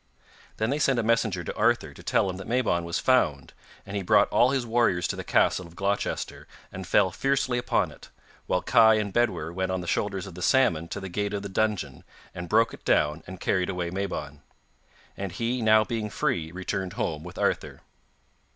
[0.57, 3.53] Then they sent a messenger to Arthur to tell him that Mabon was found,
[3.85, 7.91] and he brought all his warriors to the castle of Gloucester and fell fiercely upon
[7.91, 8.09] it;
[8.47, 11.43] while Kai and Bedwyr went on the shoulders of the salmon to the gate of
[11.43, 12.03] the dungeon,
[12.33, 14.41] and broke it down and carried away Mabon.
[15.15, 17.81] And he now being free returned home with Arthur.